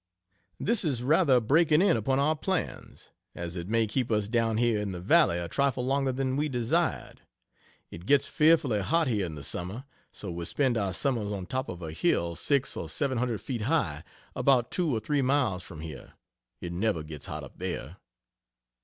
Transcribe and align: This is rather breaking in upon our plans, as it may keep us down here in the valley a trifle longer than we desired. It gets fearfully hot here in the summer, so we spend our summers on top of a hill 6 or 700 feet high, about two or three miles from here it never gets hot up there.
This 0.59 0.83
is 0.83 1.03
rather 1.03 1.39
breaking 1.39 1.79
in 1.83 1.95
upon 1.95 2.17
our 2.17 2.35
plans, 2.35 3.11
as 3.35 3.55
it 3.55 3.67
may 3.69 3.85
keep 3.85 4.11
us 4.11 4.27
down 4.27 4.57
here 4.57 4.81
in 4.81 4.93
the 4.93 4.99
valley 4.99 5.37
a 5.37 5.47
trifle 5.47 5.85
longer 5.85 6.11
than 6.11 6.35
we 6.35 6.49
desired. 6.49 7.21
It 7.91 8.07
gets 8.07 8.27
fearfully 8.27 8.79
hot 8.81 9.07
here 9.07 9.27
in 9.27 9.35
the 9.35 9.43
summer, 9.43 9.85
so 10.11 10.31
we 10.31 10.45
spend 10.45 10.75
our 10.75 10.91
summers 10.93 11.31
on 11.31 11.45
top 11.45 11.69
of 11.69 11.83
a 11.83 11.91
hill 11.93 12.35
6 12.35 12.75
or 12.77 12.89
700 12.89 13.39
feet 13.39 13.61
high, 13.61 14.03
about 14.35 14.71
two 14.71 14.91
or 14.91 15.01
three 15.01 15.21
miles 15.21 15.61
from 15.61 15.81
here 15.81 16.13
it 16.61 16.73
never 16.73 17.03
gets 17.03 17.27
hot 17.27 17.43
up 17.43 17.59
there. 17.59 17.97